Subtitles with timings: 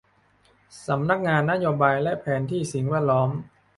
[0.85, 3.29] สำนักงานนโยบายและแผนสิ่งแวดล้อม